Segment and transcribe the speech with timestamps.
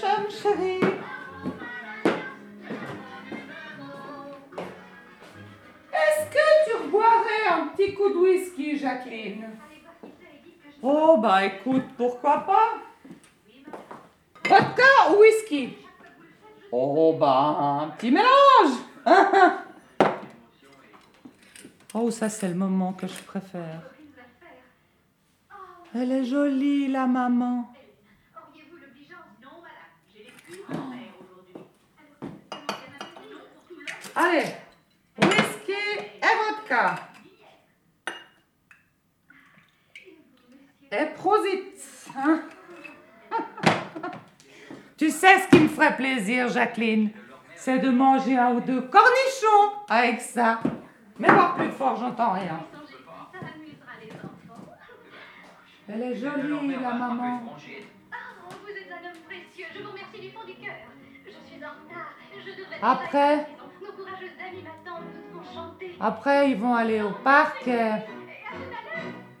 [0.00, 0.80] chum, chérie.
[5.92, 9.46] Est-ce que tu boirais un petit coup de whisky, Jacqueline?
[10.82, 12.74] Oh, bah écoute, pourquoi pas?
[14.44, 15.76] Vodka ou whisky?
[16.70, 18.78] Oh, bah un petit mélange
[21.94, 23.80] Oh, ça c'est le moment que je préfère.
[25.94, 27.72] Elle est jolie, la maman.
[28.36, 29.94] Auriez-vous l'obligeance Non, madame.
[30.14, 31.54] J'ai les plus grands verres aujourd'hui.
[34.18, 34.46] Allez,
[35.18, 36.96] whisky et vodka.
[40.90, 42.08] Et prosit.
[42.16, 42.40] hein?
[44.96, 47.10] tu sais ce qui me ferait plaisir, Jacqueline?
[47.56, 50.60] C'est de manger un ou deux cornichons avec ça.
[51.18, 52.60] Mais voir plus fort, j'entends rien.
[55.88, 57.42] Elle est jolie, la maman.
[57.44, 59.66] Oh, vous êtes un homme précieux.
[59.74, 60.74] Je vous remercie du fond du cœur.
[61.22, 62.14] Je suis en retard.
[62.34, 63.46] Je devrais Après.
[66.00, 67.68] Après, ils vont aller au parc.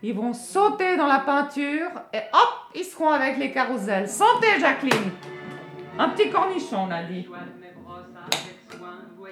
[0.02, 4.08] Ils vont sauter dans la peinture et hop, ils seront avec les carousels.
[4.08, 5.10] Santé, Jacqueline
[5.98, 7.26] Un petit cornichon, on a dit.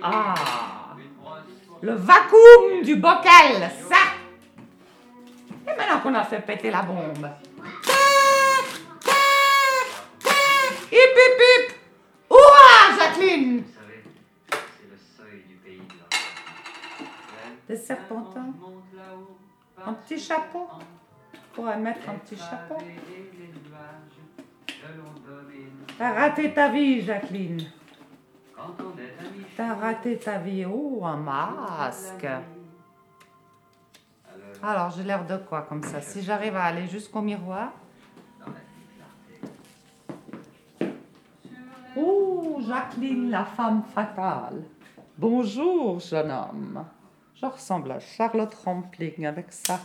[0.02, 0.34] Ah
[1.80, 3.96] Le vacuum du bocal, ça
[5.66, 7.28] Et maintenant qu'on a fait péter la bombe.
[10.90, 11.74] Hip hip hip
[12.98, 14.02] Jacqueline Vous savez,
[14.50, 16.16] c'est le seuil du pays de la
[17.68, 18.52] Des serpentins
[19.84, 22.76] Un petit chapeau On pourrait mettre un petit chapeau.
[25.96, 27.62] T'as raté ta vie, Jacqueline.
[29.56, 30.64] T'as raté ta vie.
[30.66, 32.26] Oh, un masque.
[34.62, 36.00] Alors, j'ai l'air de quoi comme ça?
[36.00, 37.72] Si j'arrive à aller jusqu'au miroir?
[41.96, 44.64] Oh, Jacqueline, la femme fatale.
[45.16, 46.84] Bonjour, jeune homme.
[47.44, 49.78] Je ressemble à Charlotte Rampling avec ça.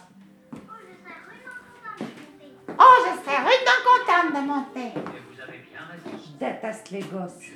[2.70, 4.92] Oh, je serais rudement contente de monter.
[4.96, 6.18] mais vous avez bien raison.
[6.26, 7.52] Je déteste les gosses.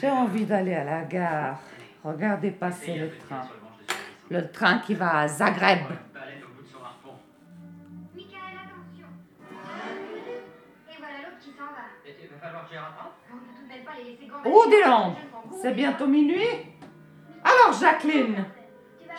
[0.00, 1.60] J'ai envie d'aller à la gare.
[2.02, 3.42] Regardez passer le train.
[4.30, 5.80] Le train qui va à Zagreb.
[14.44, 14.76] Oh, dis
[15.62, 16.48] c'est bientôt minuit.
[17.42, 18.44] Alors, Jacqueline,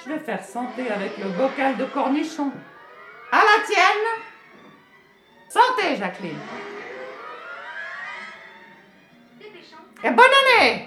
[0.03, 2.51] je vais faire santé avec le bocal de cornichons.
[3.31, 4.23] À la tienne.
[5.49, 6.39] Santé, Jacqueline.
[10.03, 10.25] Et bonne
[10.59, 10.86] année.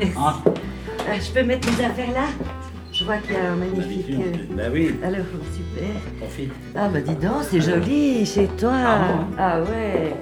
[0.00, 0.16] Merci.
[0.16, 2.26] Euh, je peux mettre mes affaires là?
[2.92, 4.06] Je vois qu'il y a un magnifique.
[4.10, 5.24] euh, Bah oui, Alors,
[5.54, 5.88] super.
[6.20, 6.52] profite.
[6.76, 8.72] Ah, bah dis donc, c'est joli chez toi.
[8.74, 10.14] Ah bon Ah, ouais.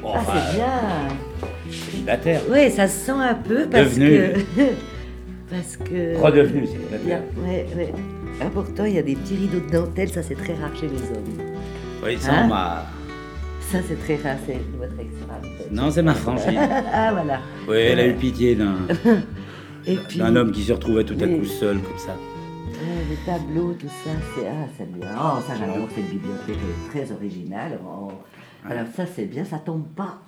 [0.00, 1.72] Bon, ah, enfin, c'est bien.
[1.90, 2.40] célibataire.
[2.50, 4.32] Oui, ça se sent un peu parce Devenu.
[4.56, 4.62] que.
[5.50, 6.16] parce que.
[6.20, 7.22] Redevenu célibataire.
[7.44, 7.92] Ouais, ouais.
[8.40, 10.86] Ah, pourtant, il y a des petits rideaux de dentelle, ça c'est très rare chez
[10.86, 11.52] les hommes.
[12.04, 12.40] Oui, ça Hein?
[12.44, 12.86] on m'a.
[13.72, 15.70] Ça c'est très rare, c'est votre peut-être.
[15.72, 16.58] Non, c'est ma frangine.
[16.92, 17.40] ah, voilà.
[17.66, 18.74] Oui, elle a eu pitié d'un
[20.08, 20.20] puis.
[20.20, 21.38] homme qui se retrouvait tout à Oui.
[21.38, 22.14] coup seul comme ça.
[23.08, 25.08] Les tableaux, tout ça, c'est ah, c'est bien.
[25.18, 27.78] Oh, ça j'adore cette bibliothèque, elle est très originale.
[27.84, 28.12] Oh.
[28.68, 30.18] Alors ça c'est bien, ça tombe pas.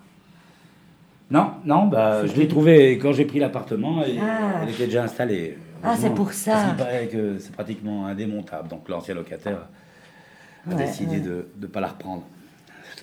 [1.31, 4.61] Non, non, bah, je l'ai trouvé quand j'ai pris l'appartement et Ah.
[4.63, 5.59] elle était déjà installée.
[5.83, 6.65] Ah, c'est pour ça.
[6.69, 8.69] Qu'il paraît que c'est pratiquement indémontable.
[8.69, 9.59] Donc l'ancien locataire
[10.67, 11.21] a Ouais, décidé ouais.
[11.21, 12.23] de ne pas la reprendre.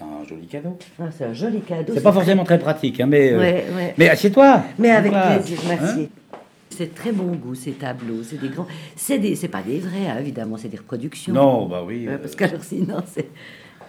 [0.02, 0.78] C'est un joli cadeau.
[1.00, 1.94] Ah, c'est un joli cadeau.
[1.94, 3.32] C'est pas forcément très pratique, hein, mais.
[3.34, 3.94] euh, Ouais.
[3.98, 5.36] Mais assieds-toi Mais avec Voilà.
[5.38, 6.10] plaisir, merci.
[6.34, 6.38] Hein
[6.70, 8.66] c'est très bon goût ces tableaux, c'est des grands.
[8.96, 11.34] C'est des, c'est pas des vrais, hein, évidemment, c'est des reproductions.
[11.34, 12.08] Non, bah oui.
[12.08, 13.28] Euh, parce qu'alors sinon c'est.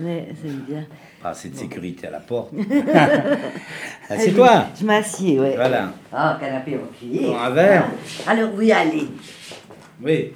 [0.00, 0.84] Mais c'est bien.
[1.22, 2.52] Pas assez de sécurité à la porte.
[4.10, 5.54] Assieds-toi Je m'assieds, ouais.
[5.54, 5.92] Voilà.
[6.12, 7.20] Ah, canapé entier.
[7.26, 7.86] Bon, un verre.
[8.26, 9.06] Alors oui, allez.
[10.02, 10.32] Oui.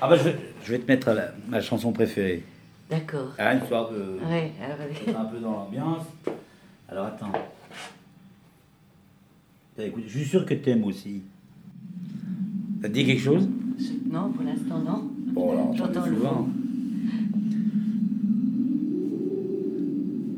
[0.00, 2.42] Ah bah je vais, je vais te mettre la- ma chanson préférée.
[2.90, 3.32] D'accord.
[3.38, 4.18] Ah, une histoire de.
[4.28, 6.04] Ouais, alors d'être un peu dans l'ambiance.
[6.88, 7.32] Alors attends.
[9.78, 11.22] Eh, Écoute, je suis sûr que t'aimes aussi.
[12.80, 13.48] Ça te dit quelque chose?
[14.10, 15.10] Non, pour l'instant, non.
[15.32, 16.30] Bon, alors, J'entends souvent.
[16.30, 16.48] vent.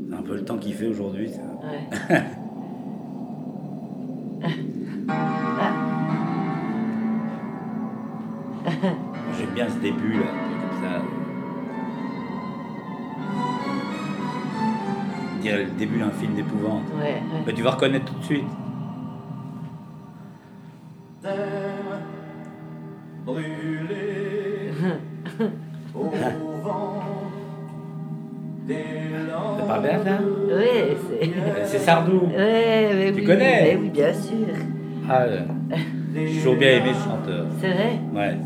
[0.09, 1.29] C'est un peu le temps qu'il fait aujourd'hui.
[1.31, 1.43] ça.
[2.11, 2.25] Ouais.
[9.39, 10.27] J'aime bien ce début là,
[10.61, 11.03] comme ça.
[15.39, 16.83] On dirait le début d'un film d'épouvante.
[16.99, 17.43] Ouais, ouais.
[17.47, 18.45] Mais tu vas reconnaître tout de suite.
[28.69, 30.19] C'est pas bien ça
[30.55, 31.31] Ouais, c'est.
[31.65, 32.21] C'est Sardou.
[32.37, 34.47] Ouais, mais Tu oui, connais mais Oui, bien sûr.
[35.09, 35.41] Ah, euh,
[36.15, 37.47] j'ai toujours bien aimé ce chanteur.
[37.61, 38.37] C'est vrai Ouais.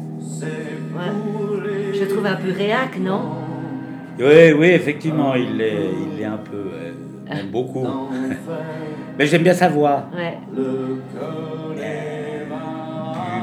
[0.94, 1.92] Ouais.
[1.94, 3.20] Je le trouve un peu réac, non?
[4.18, 6.56] Oui, oui, effectivement, il l'est, il l'est un peu.
[6.56, 6.92] euh,
[7.34, 7.86] même beaucoup.
[9.18, 10.04] Mais j'aime bien sa voix.
[10.14, 10.38] Ouais.
[10.54, 10.62] Puis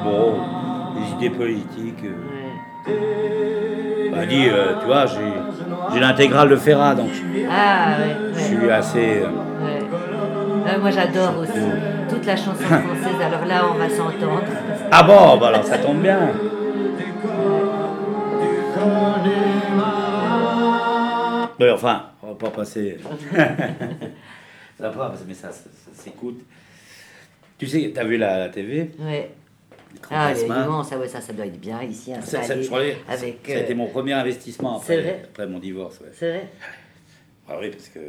[0.03, 0.33] bon,
[0.95, 2.03] les idées politiques.
[2.05, 4.11] euh, ouais.
[4.11, 5.33] bah, dit, euh, tu vois, j'ai,
[5.93, 8.15] j'ai l'intégrale de Ferrat, donc je, Ah, ouais.
[8.33, 8.43] je ouais.
[8.59, 9.21] suis assez.
[9.23, 9.27] euh.
[10.67, 11.51] Euh, moi j'adore aussi
[12.09, 14.43] toute la chanson française, alors là on va s'entendre.
[14.91, 16.19] Ah bon, bah alors ça tombe bien.
[21.59, 22.97] Mais enfin, on va pas passer.
[24.77, 26.41] ça va pas, mais ça, ça- ça s'écoute.
[27.57, 29.31] Tu sais, t'as vu la, la TV Ouais.
[29.93, 32.63] l'écran Ah, plasma immense, ah ouais, ça, ça doit être bien ici, Ça- ça- installé
[32.63, 33.39] je croyais- avec...
[33.45, 35.99] ça a été euh, mon premier investissement après, vrai après mon divorce.
[35.99, 36.07] Ouais.
[36.13, 36.47] C'est vrai
[37.49, 37.99] Ah oui, parce que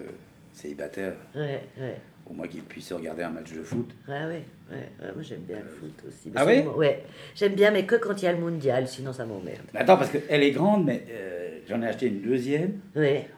[0.53, 1.97] célibataire, Ouais, ouais.
[2.31, 3.91] au moins qu'il puisse regarder un match de foot.
[4.07, 4.27] Ouais, ouais,
[4.71, 6.31] ouais, ouais, moi j'aime bien le foot aussi.
[6.37, 6.73] Ah Mais oui?
[6.77, 7.03] Ouais,
[7.35, 9.59] j'aime bien, mais que quand il y a le mondial, sinon ça m'emmerde.
[9.75, 12.73] Attends, parce qu'elle est grande, mais euh, j'en ai acheté une deuxième,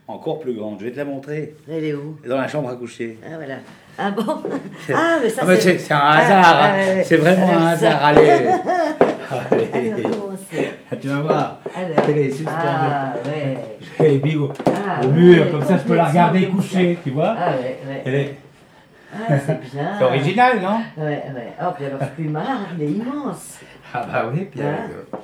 [0.08, 0.78] encore plus grande.
[0.80, 1.54] Je vais te la montrer.
[1.70, 2.18] elle est où?
[2.26, 3.18] Dans la chambre à coucher.
[3.24, 3.54] Ah, voilà.
[3.98, 4.22] Ah bon?
[4.94, 6.96] Ah, mais ça Ah, c'est c'est un hasard, Ah, hein.
[6.96, 8.04] ouais, c'est vraiment un ça- hasard.
[8.06, 8.30] Allez,
[9.72, 10.02] allez.
[10.50, 11.60] c'est tu vas voir.
[11.76, 13.58] Elle est Ah, ouais.
[13.98, 16.98] Je l'ai mis au, Ah, au mur, ouais, comme ça je peux la regarder couchée,
[17.02, 17.34] tu vois.
[17.38, 18.02] Ah, ouais, ouais.
[18.04, 18.34] Elle est...
[19.14, 19.92] Ah, c'est bien.
[19.98, 20.80] C'est original, non?
[21.02, 21.52] Ouais, ouais.
[21.62, 23.58] Oh, puis alors, plumard, il est immense.
[23.94, 24.60] Ah bah oui, Hein
[24.90, 25.16] euh,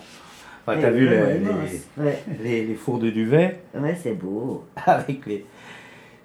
[0.69, 4.65] enfin, t'as vu les, les, Ouais, les, les fours de duvet ouais c'est beau.
[4.87, 5.45] avec les...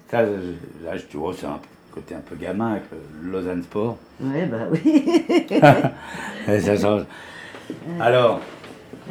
[0.09, 1.59] Ça, là, je- tu vois, c'est un
[1.91, 2.83] côté un peu gamin avec
[3.23, 3.97] le Lausanne Sport.
[4.21, 5.49] Ouais, bah oui.
[6.59, 7.03] Ça change.
[7.99, 8.41] Alors,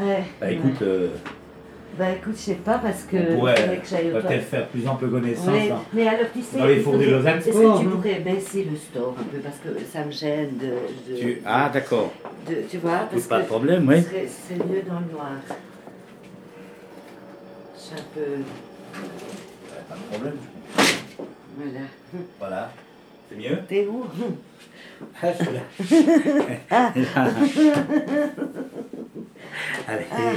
[0.00, 1.08] Ouais, bah écoute, euh,
[1.98, 3.16] Bah écoute, je sais pas parce que.
[3.16, 5.48] on pourrait au peut-être faire plus ample connaissance.
[5.48, 5.82] Hein.
[5.92, 6.58] mais alors tu sais.
[6.58, 9.38] Dans les fours faudrait- Lausanne Est-ce que tu non pourrais baisser le store un peu
[9.38, 11.12] parce que ça me gêne de.
[11.14, 11.42] de- Tu...
[11.44, 12.10] Ah d'accord,
[12.48, 13.96] de- tu vois parce pas de que problème, oui.
[14.02, 15.32] c'est- mieux dans le noir.
[17.76, 18.20] C'est un peu.
[19.88, 20.36] Pas de problème.
[21.58, 21.80] Voilà.
[22.38, 22.72] Voilà,
[23.28, 24.06] c'est mieux T'es où?
[25.22, 25.60] Ah, je suis là.
[29.88, 30.32] Allez, Alors,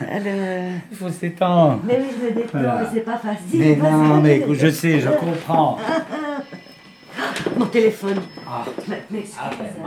[0.00, 1.80] il faut s'étendre.
[1.84, 2.80] Mais oui, je me détends, Voilà.
[2.82, 3.58] mais c'est pas facile.
[3.60, 4.22] Mais pas non, facile.
[4.22, 5.78] mais écoute, je sais, je comprends.
[7.56, 8.18] Mon téléphone.
[8.48, 9.82] Ah, ah, téléphone.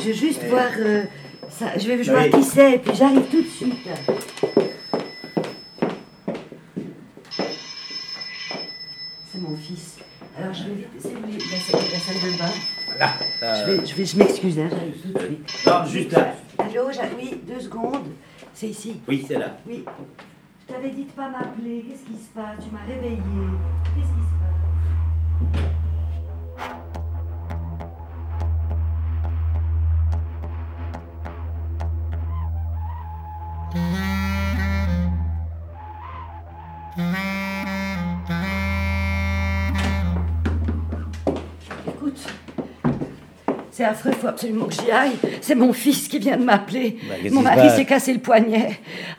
[0.00, 1.02] Je vais juste voir euh,
[1.50, 1.66] ça.
[1.78, 2.08] Je vais Oui.
[2.08, 3.88] voir qui c'est, et puis j'arrive tout de suite.
[9.32, 9.96] C'est mon fils.
[10.38, 10.88] Alors je vais vite.
[10.98, 12.52] C'est la, salle- la salle de bain.
[12.86, 13.12] Voilà.
[13.40, 15.66] Je, Euh, vais, je, vais, je m'excuse, hein, j'arrive tout de suite.
[15.66, 16.34] Non, juste là.
[16.58, 16.88] Allô,
[17.18, 18.06] oui, deux secondes.
[18.58, 19.00] C'est ici.
[19.06, 19.56] Oui, c'est là.
[19.68, 19.84] Oui.
[20.62, 21.84] Je t'avais dit de pas m'appeler.
[21.88, 22.58] Qu'est-ce qui se passe?
[22.60, 23.20] Tu m'as réveillée.
[23.94, 24.48] Qu'est-ce qui se passe?
[43.78, 45.12] C'est affreux, il faut absolument que j'y aille.
[45.40, 46.96] C'est mon fils qui vient de m'appeler.
[47.08, 48.70] Bah, mon mari s'est cassé le poignet.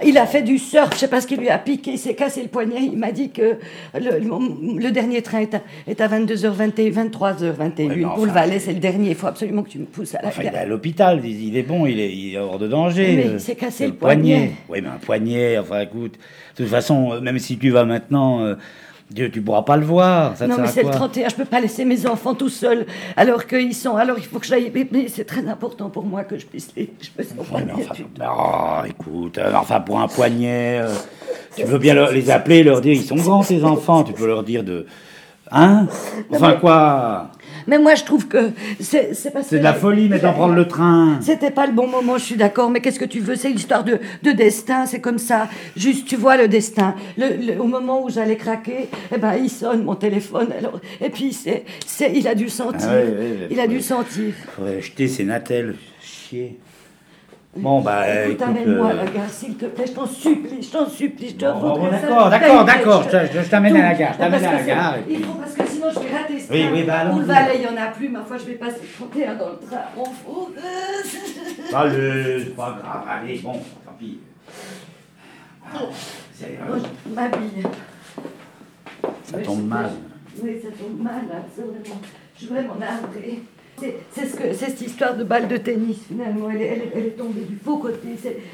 [0.06, 2.14] Il a fait du surf, je sais pas ce qui lui a piqué, il s'est
[2.14, 2.82] cassé le poignet.
[2.84, 3.58] Il m'a dit que
[3.94, 7.88] le, le- le dernier train est à, est à 22h21, 23h21.
[7.88, 9.12] Ouais, pour le Valais, c'est le dernier.
[9.12, 11.56] Il faut absolument que tu me pousses à la Enfin, il est à l'hôpital, il
[11.56, 13.16] est bon, il est, il est hors de danger.
[13.16, 14.52] Mais il s'est cassé le poignet.
[14.68, 16.14] Oui, mais un poignet, enfin écoute,
[16.58, 18.56] de toute façon, euh, même si tu vas maintenant, euh,
[19.16, 20.36] tu, tu pourras pas le voir.
[20.38, 22.86] Ça Non, mais c'est le quoi 31, je peux pas laisser mes enfants tout seuls
[23.18, 23.96] alors qu'ils sont.
[23.96, 24.72] Alors il faut que j'aille.
[24.92, 26.92] mais- c'est très important pour moi que je puisse les.
[27.02, 27.24] Je peux
[27.54, 28.04] Ouais, mais enfin,
[28.84, 30.94] oh, écoute, euh, enfin pour un poignet, euh,
[31.56, 34.28] tu veux bien leur- les appeler, leur dire, ils sont grands tes enfants, tu peux
[34.28, 34.86] leur dire de,
[35.52, 35.88] hein?
[36.32, 37.30] Enfin quoi?
[37.68, 40.34] Mais moi, je trouve que c'est c'est parce C'est que de la folie, mais d'en
[40.34, 41.20] prendre le train.
[41.22, 43.36] C'était pas le bon moment, je suis d'accord, mais qu'est-ce que tu veux?
[43.36, 45.48] C'est l'histoire de, de destin, c'est comme ça.
[45.76, 46.96] Juste, tu vois le destin.
[47.18, 50.48] Le, le- au moment où j'allais craquer, eh ben, il sonne mon téléphone.
[50.58, 52.80] Alors, et puis, c'est, c'est, il a dû sentir.
[52.90, 54.34] Ah ouais, ouais, ouais, il a dû sentir.
[54.56, 55.76] Faudrait acheter ces natelles.
[56.02, 56.58] Chier.
[57.62, 60.88] Bon, bah, Écoute, amène-moi euh, la gare, s'il te plaît, je t'en supplie, je t'en
[60.90, 62.00] supplie, je te Bon, ça.
[62.00, 65.34] d'accord, d'accord, d'accord, je- t'amène à la gare, je t'amène à la gare, Il faut,
[65.34, 67.12] parce que sinon je vais rater ce Oui, oui, bah, allons-y.
[67.12, 69.36] Pour le Valais, il n'y en a plus, ma foi, je vais passer le 31
[69.36, 69.82] dans le train.
[69.98, 70.56] On fout.
[71.74, 74.20] Allez, c'est pas grave, allez, bon, tant pis.
[76.34, 77.64] C'est- Moi, je m'habille.
[79.24, 79.90] Ça tombe mal.
[80.42, 81.22] Oui, ça tombe mal,
[81.56, 82.02] c'est vraiment.
[82.36, 83.40] Je suis vraiment navrée.
[84.12, 86.50] C'est ce que, cette histoire de balle de tennis, finalement.
[86.52, 88.10] Elle est, elle est- elle est tombée du faux côté.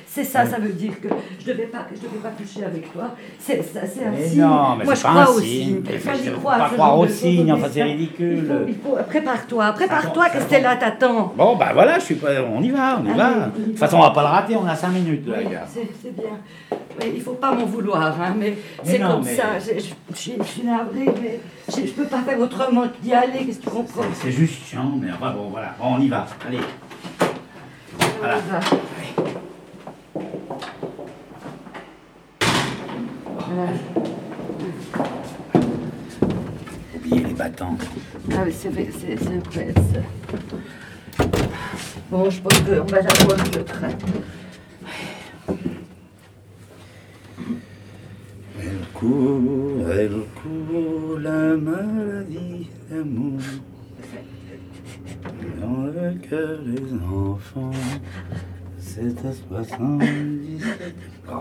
[0.08, 1.08] C'est- ça, ça veut dire que
[1.40, 3.12] je ne devais, pas- je devais pas coucher avec toi.
[3.40, 4.42] C'est un Mais signe.
[4.42, 5.64] non, mais Moi, je pas crois au signe.
[5.66, 5.82] signe.
[5.86, 8.68] Mais Moi, je ne crois pas croire au signe, enfin, c'est ridicule.
[9.10, 11.34] Prépare-toi, prépare-toi, Christella t'attend.
[11.36, 12.30] Bon, bah voilà, je suis pas...
[12.44, 13.52] on y va, on y va.
[13.58, 15.46] De toute façon, on va pas le rater, on a 5 minutes de la Oui,
[15.52, 15.68] gare.
[15.74, 16.26] c'est bien.
[17.02, 18.52] Oui, il faut pas m'en vouloir, hein, mais,
[18.86, 19.44] Mais c'est comme mais- ça.
[19.60, 23.14] Je, je- je suis- je suis navrée, mais je, je peux pas faire autrement d'y
[23.14, 23.40] aller.
[23.46, 24.04] Qu'est-ce que tu comprends?
[24.14, 25.76] C'est- C'est juste chiant, mais enfin bon, voilà.
[25.80, 26.28] Bon, on y va.
[26.48, 26.60] Allez.
[28.20, 28.40] Voilà.
[33.38, 33.72] Voilà.
[36.96, 37.78] Oubliez les battants.
[38.32, 39.74] Ah oui, c'est vrai, c'est vrai.
[39.76, 41.26] ça.
[42.10, 43.90] Bon, je pense qu'on va l'avoir le train.
[48.60, 53.40] Elle court, elle court, la maladie d'amour.
[55.62, 57.72] Dans le cœur des enfants,
[58.78, 60.96] c'est à 77.
[61.32, 61.34] Oh.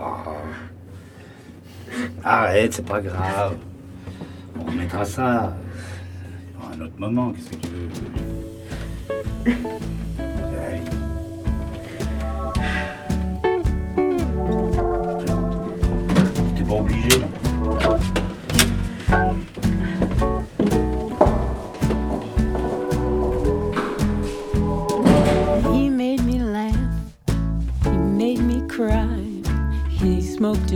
[2.23, 3.57] Arrête, c'est pas grave.
[4.59, 5.55] On remettra ça
[6.61, 7.67] à un autre moment, qu'est-ce que tu
[9.53, 9.95] veux?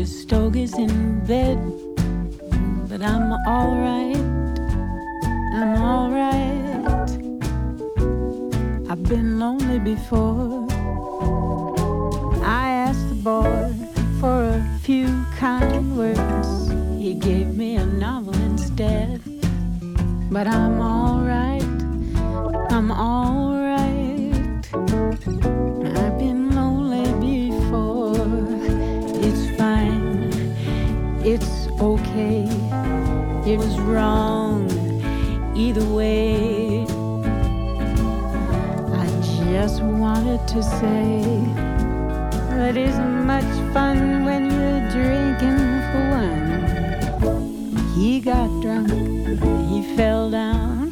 [0.10, 1.60] Stogies in bed.
[2.90, 4.18] But I'm alright.
[5.54, 7.10] I'm alright.
[8.90, 10.68] I've been lonely before.
[12.44, 13.74] I asked the boy
[14.20, 16.50] for a few kind words.
[16.98, 19.22] He gave me a novel instead.
[20.32, 21.64] But I'm alright.
[22.72, 23.49] I'm alright.
[33.50, 34.70] It was wrong
[35.58, 36.84] either way.
[38.94, 39.08] I
[39.52, 41.24] just wanted to say
[42.58, 45.58] that isn't much fun when you're drinking
[45.90, 47.76] for one.
[47.96, 48.92] He got drunk.
[49.72, 50.92] He fell down.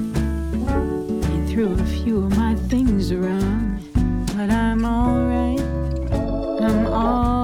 [1.29, 3.83] He threw a few of my things around,
[4.35, 5.61] but I'm alright.
[6.59, 7.36] I'm alright.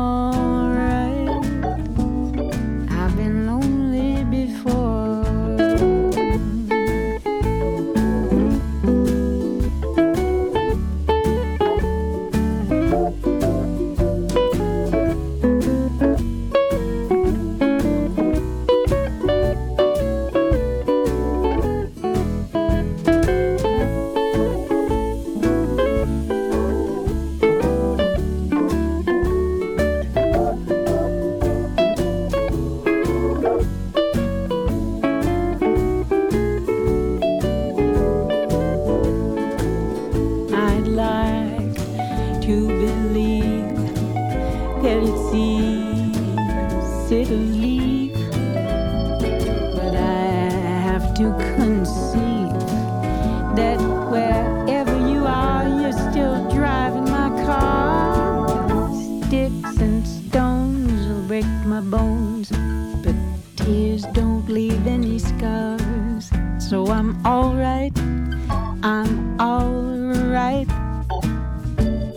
[66.70, 67.92] So I'm alright.
[68.84, 70.68] I'm alright.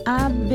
[0.07, 0.46] I've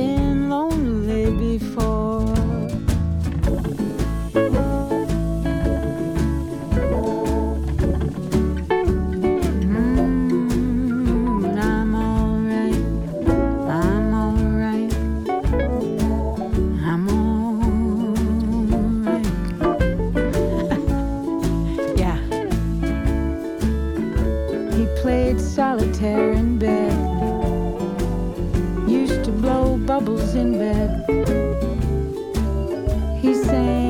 [25.02, 26.92] played solitaire in bed.
[28.88, 30.90] Used to blow bubbles in bed.
[33.20, 33.81] He sang